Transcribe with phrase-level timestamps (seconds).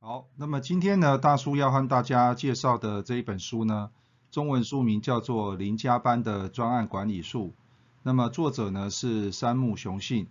[0.00, 3.90] 好，那么今天呢，大叔要和大家介绍的这一本书呢，
[4.30, 7.46] 中文书名叫做《零加班的专案管理术》。
[8.04, 10.28] 那么作者呢是山木雄信。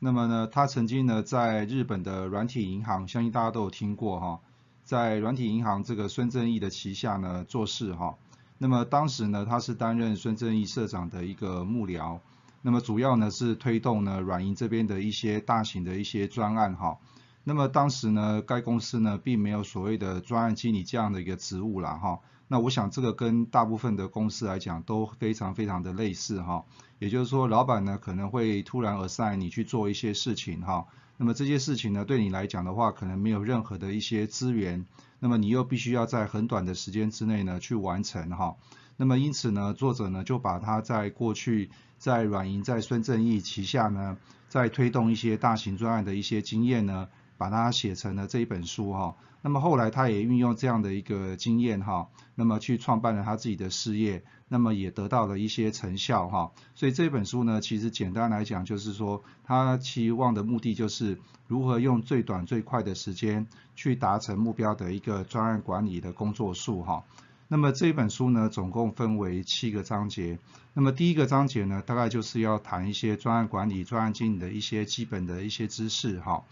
[0.00, 4.40] 那么呢，他曾经呢在日本的软体银行，相信大家都有听过哈，
[4.82, 8.16] 在软体银行这个孙正义的旗下呢做事哈。
[8.58, 12.18] 那么当时呢，他是担任孙正义社长的一个幕僚。
[12.62, 16.98] 那么主要呢是推动呢软银这边的一些大型的一些专案哈。
[17.46, 22.20] 那么当时呢，该公司呢并没有所谓的专案经理这样的一个职务啦哈。
[22.48, 26.64] 那我想这个跟大部分的公司来讲都非常非常的类似哈。
[26.98, 30.86] 也就是说，老板呢可能会突然而塞你去做一些事情哈。
[31.18, 34.86] 那么这些事情呢对你来讲的话，可能没有任何的一些资源，
[35.20, 38.56] 那么你又必须要在很短的时间之内呢去完成哈。
[38.96, 44.16] 那么因此呢，作者呢就把他在过去在软银在孙正义旗下呢，
[44.48, 47.08] 在推动一些大型专案的一些经验呢。
[47.44, 67.04] 把它写成了这一本书哈，那么后来他也运用这样的一个经验哈，那么去创办了他自己的事业，那么也得到了一些成效哈，所以这本书呢，其实简单来讲就是说，他期望的目的就是如何用最短最快的时间去达成目标的一个专案管理的工作数哈。
[67.48, 70.38] 那么这本书呢，总共分为七个章节，
[70.72, 76.42] 那么第一个章节呢，大概就是要谈一些专案管理、专案经理的一些基本的一些知识哈。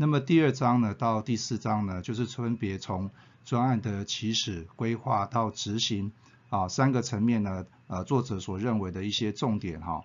[0.00, 3.10] 那么第二章呢，到第四章呢，就是分别从
[3.44, 6.10] 专案的起始、规划到执行
[6.48, 10.02] 啊三个层面呢，呃，作者所认为的一些重点哈。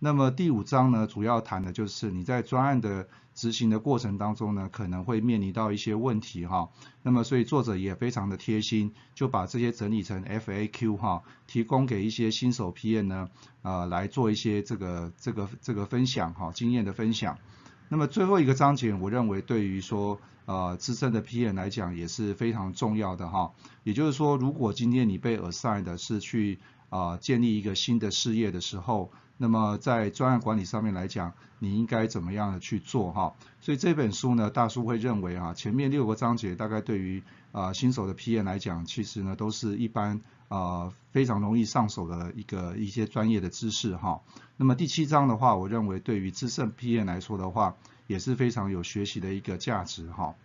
[0.00, 6.68] 那么第五章呢，主要谈的就是你在专案的执行的过程当中呢，可能会面临到一些问题哈。
[7.02, 13.30] 那么所以作者也非常的贴心，就把这些整理成 FAQ 哈，提供给一些新手 PM 呢，
[13.62, 17.38] 呃，来做一些这个这个这个分享哈，经验的分享。
[17.88, 23.52] 那么最后一个章节，我认为对于说呃资深的 PM 来讲也是非常重要的哈。
[23.82, 26.58] 也就是说，如果今天你被 assign 的是去
[26.90, 33.34] 啊建立一个新的事业的时候，那么在专案管理上面来讲，你应该怎么样的去做哈？
[33.60, 37.22] 所以这本书呢，大叔会认为啊，前面六个章节大概对于
[37.52, 40.20] 啊新手的 PM 来讲，其实呢都是一般。
[40.48, 44.22] 啊，非常容易上手的一个一些专业的知识哈。
[44.56, 50.36] 那么第七章的话，我认为对于资深 PM 来说的话，也是非常有学习的一个价值哈。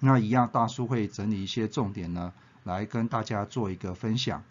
[0.00, 4.44] 那一样，大叔会整理一些重点呢，来跟大家做一个分享。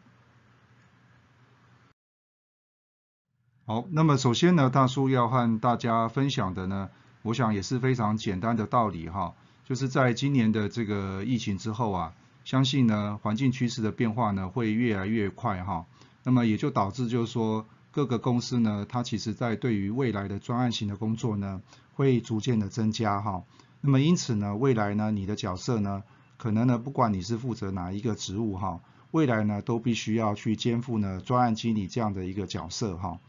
[3.66, 6.89] 好，那么首先呢，大叔要和大家分享的呢，
[7.22, 9.33] 我想也是非常简单的道理哈，
[9.66, 12.13] 就是在今年的这个疫情之后啊。
[12.44, 15.85] 相信呢，环境趋势的变化呢会越来越快哈，
[16.23, 21.61] 那么也就导致就是说各个公司呢，它其实在对于未来的专案型的工作呢，
[21.93, 23.43] 会逐渐的增加哈。
[23.79, 26.01] 那么因此呢，未来呢，你的角色呢，
[26.38, 28.79] 可能呢，不管你是负责哪一个职务哈，
[29.11, 33.19] 未来呢，都必须要去肩负呢专案经理这样的一个角色哈。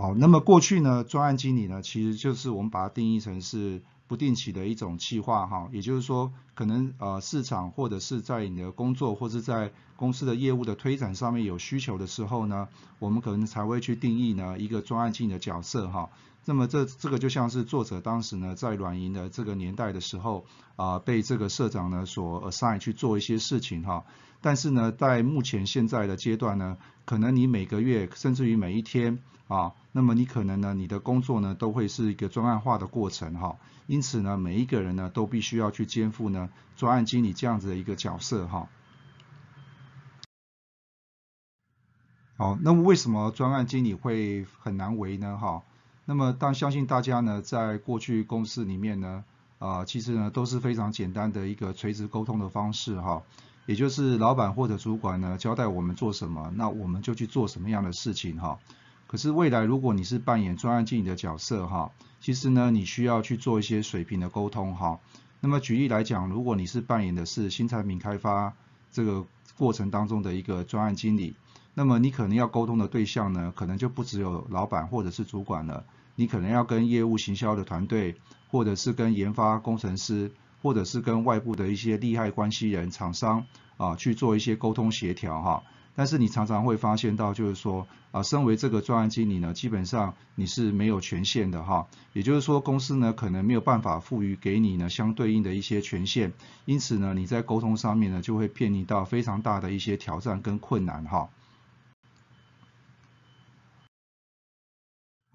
[0.00, 3.82] 好，那么过去呢，专案经理呢，其实就是我们把它定义成是。
[4.08, 12.66] 不定期的一种计划哈，也就是说，可能呃市场或者是在你的工作或是在公司的业务的推展上面有需求的时候呢，
[12.98, 16.10] 我们可能才会去定义呢一个专案经理的角色哈。
[16.50, 20.44] 那么这这个就像是作者当时呢在软银的这个年代的时候
[20.74, 24.04] 啊，被这个社长呢所 assign 去做一些事情哈。
[24.40, 33.56] 但是呢，在目前现在的阶段呢，可能你每个月甚至于每一天啊，那么你可能呢你的工作呢都会是一个专案化的过程哈。
[33.86, 38.68] 因此呢，每一个人呢都必须要去肩负呢专案经理这样子的一个角色哈。
[42.36, 45.62] 好，那么为什么专案经理会很难为呢哈？
[46.10, 49.22] 那么但相信大家呢在过去公司里面呢，
[49.60, 53.22] 啊其实呢都是非常简单的一个垂直沟通的方式哈，
[53.66, 58.58] 也就是老板或者主管呢交代我们做什么，那我们就去做什么样的事情哈。
[59.06, 64.98] 可是未来如果你是扮演专案经理的角色哈，其实呢你需要去做一些水平的沟通哈。
[65.38, 68.52] 那么举例来讲，如果你是扮演的是新产品开发
[68.90, 69.24] 这个
[69.56, 71.36] 过程当中的一个专案经理，
[71.72, 75.84] 那么你可能要沟通的对象呢，可能就不只有老板或者是主管了，
[76.20, 78.14] 你可能要跟业务行销的团队
[78.50, 80.30] 或者是跟研发工程师，
[80.60, 83.46] 或者是跟外部的一些利害关系人、厂商
[83.78, 85.62] 啊去做一些沟通协调哈。
[85.96, 91.86] 但是你常常会发现到，就是说啊，身为这个专案经理呢，基本上你是没有权限的哈。
[92.12, 96.34] 也就是说，公司呢可能没有办法赋予给你呢相对应的一些权限，
[96.66, 101.30] 因此呢你在沟通上面呢就会面临到非常大的一些挑战跟困难哈。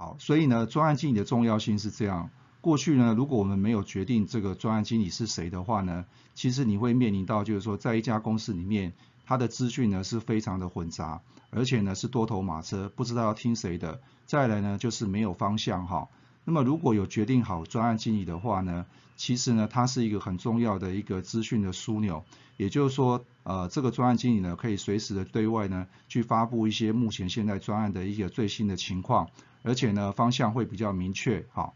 [0.05, 2.29] 好，所以呢专案经理的重要性是这样。
[2.61, 6.05] 过去呢，如果我们没有决定这个专案经理是谁的话呢，
[6.35, 8.93] 其实你会面临到就是说在一家公司里面。
[9.27, 11.19] 它的资讯呢是非常的混杂，
[11.49, 13.99] 而且呢是多头马车，不知道要听谁的。
[14.27, 16.09] 再来呢就是没有方向哈。
[16.43, 18.85] 那么如果有决定好专案经理的话呢，
[19.17, 22.23] 其实呢它是一个很重要的一个资讯的枢纽。
[22.57, 29.31] 也就是说，呃这个专案经理呢可以随时的对外呢去发布一些目前现在专案的一个最新的情况，
[29.65, 31.73] 而且呢方向会比较明确哈。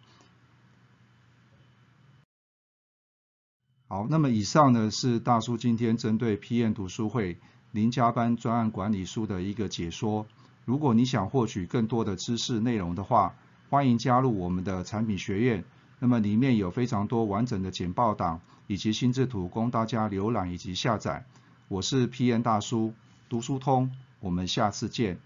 [3.88, 7.40] 好，那么以上呢是大叔今天针对 PM 读书会
[7.72, 10.28] 零加班专案管理书的一个解说。
[10.66, 13.34] 如果你想获取更多的知识内容的话，
[13.72, 15.66] 欢迎加入我们的产品学院。
[15.98, 21.26] 那么里面有非常多完整的简报档以及心智图供大家浏览以及下载。
[21.68, 22.94] 我是 PM 大叔，
[23.28, 25.20] 读书通，我们下次见。